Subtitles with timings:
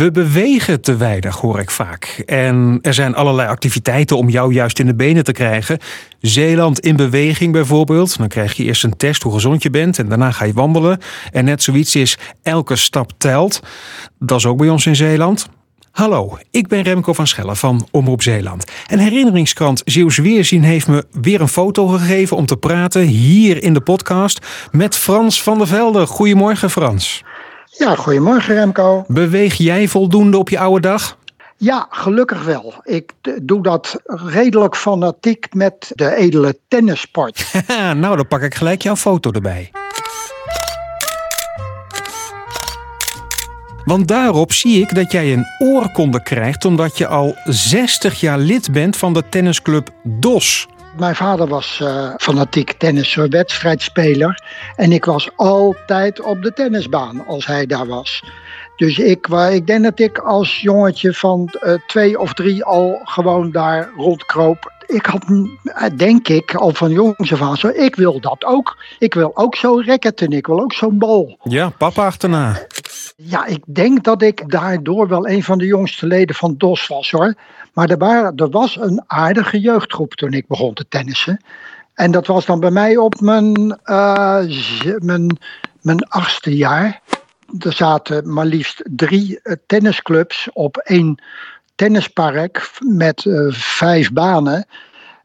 [0.00, 2.22] We bewegen te weinig, hoor ik vaak.
[2.26, 5.78] En er zijn allerlei activiteiten om jou juist in de benen te krijgen.
[6.20, 8.18] Zeeland in beweging bijvoorbeeld.
[8.18, 10.98] Dan krijg je eerst een test hoe gezond je bent en daarna ga je wandelen.
[11.32, 13.60] En net zoiets is elke stap telt.
[14.18, 15.48] Dat is ook bij ons in Zeeland.
[15.90, 18.64] Hallo, ik ben Remco van Schellen van Omroep Zeeland.
[18.86, 23.74] En herinneringskrant Zeeuws Weerzien heeft me weer een foto gegeven om te praten hier in
[23.74, 26.06] de podcast met Frans van der Velde.
[26.06, 27.22] Goedemorgen Frans.
[27.80, 29.04] Ja, goedemorgen Remco.
[29.08, 31.18] Beweeg jij voldoende op je oude dag?
[31.56, 32.74] Ja, gelukkig wel.
[32.82, 33.12] Ik
[33.42, 37.52] doe dat redelijk fanatiek met de edele tennissport.
[38.02, 39.70] nou, dan pak ik gelijk jouw foto erbij.
[43.84, 48.72] Want daarop zie ik dat jij een oorkonde krijgt omdat je al 60 jaar lid
[48.72, 50.68] bent van de tennisclub DOS.
[50.96, 54.42] Mijn vader was uh, fanatiek tennisser, wedstrijdspeler.
[54.76, 58.22] En ik was altijd op de tennisbaan als hij daar was.
[58.76, 63.50] Dus ik, ik denk dat ik als jongetje van uh, twee of drie al gewoon
[63.50, 64.72] daar rondkroop.
[64.86, 65.24] Ik had,
[65.62, 68.76] eh, denk ik, al van jongs af aan zo, ik wil dat ook.
[68.98, 71.38] Ik wil ook zo racketten, ik wil ook zo'n bal.
[71.42, 72.66] Ja, papa achterna.
[73.22, 77.10] Ja, ik denk dat ik daardoor wel een van de jongste leden van DOS was
[77.10, 77.34] hoor.
[77.72, 81.40] Maar er, was een aardige jeugdgroep toen ik begon te tennissen.
[81.94, 84.44] En dat was dan bij mij op mijn, uh,
[84.98, 85.38] mijn,
[85.80, 87.00] mijn achtste jaar.
[87.58, 91.22] Er zaten maar liefst drie uh, tennisclubs op één
[91.74, 94.66] tennispark met uh, vijf banen.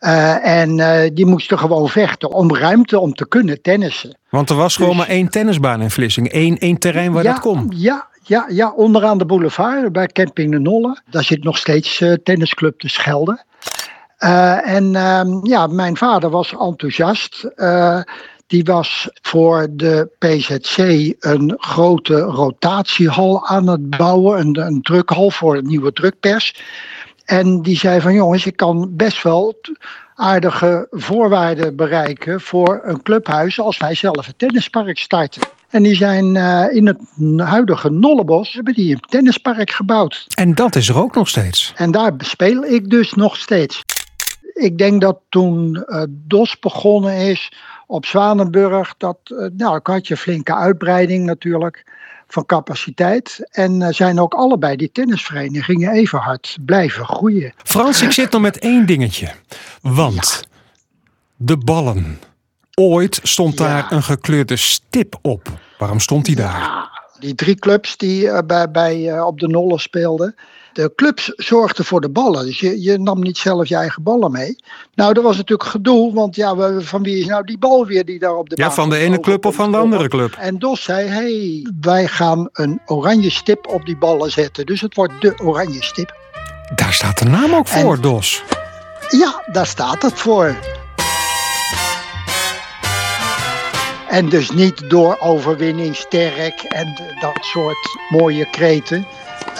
[0.00, 4.18] Uh, en uh, die moesten gewoon vechten om ruimte om te kunnen tennissen.
[4.30, 6.30] Want er was gewoon dus, maar één tennisbaan in Vlissingen.
[6.30, 7.72] Één, één terrein waar ja, dat kon.
[7.74, 11.00] Ja, ja, ja, onderaan de boulevard bij Camping de Nolle.
[11.10, 13.44] Daar zit nog steeds uh, tennisclub de Schelde.
[14.64, 17.48] en ehm, ja, mijn vader was enthousiast.
[18.46, 20.78] die was voor de PZC
[21.18, 24.38] een grote rotatiehal aan het bouwen.
[24.38, 26.54] Een, een drukhal voor een nieuwe drukpers.
[27.30, 29.60] En die zei van jongens, ik kan best wel
[30.14, 35.42] aardige voorwaarden bereiken voor een clubhuis als wij zelf een tennispark starten.
[35.68, 36.98] En die zijn uh, in het
[37.36, 40.26] huidige Nollebos hebben die een tennispark gebouwd.
[40.34, 41.72] En dat is er ook nog steeds.
[41.76, 43.82] En daar speel ik dus nog steeds.
[44.52, 47.52] Ik denk dat toen uh, DOS begonnen is
[47.86, 51.84] op Zwanenburg, dat uh, nou, had je flinke uitbreiding natuurlijk
[52.32, 53.48] van capaciteit.
[53.50, 57.52] En zijn ook allebei die tennisverenigingen even hard blijven groeien.
[57.64, 59.28] Frans, ik zit nog met één dingetje.
[59.80, 60.48] Want ja.
[61.36, 62.20] de ballen.
[62.74, 63.64] Ooit stond ja.
[63.66, 65.48] daar een gekleurde stip op.
[65.78, 66.58] Waarom stond die daar?
[66.58, 70.34] Ja, die drie clubs die uh, bij, bij, uh, op de Nolle speelden.
[70.72, 72.44] De clubs zorgden voor de ballen.
[72.44, 74.56] Dus je, je nam niet zelf je eigen ballen mee.
[74.94, 76.14] Nou, dat was natuurlijk gedoe.
[76.14, 78.72] Want ja, we, van wie is nou die bal weer die daar op de Ja,
[78.72, 80.34] van de ene club of van de andere club.
[80.38, 84.66] En Dos zei, hey, wij gaan een oranje stip op die ballen zetten.
[84.66, 86.18] Dus het wordt de oranje stip.
[86.74, 88.42] Daar staat de naam ook voor, en, Dos.
[89.08, 90.56] Ja, daar staat het voor.
[94.08, 99.06] En dus niet door overwinning sterk en dat soort mooie kreten.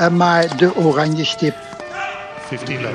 [0.00, 1.54] Uh, maar de oranje stip.
[2.46, 2.94] 15 leuk.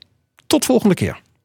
[0.47, 1.21] Tot volgende keer.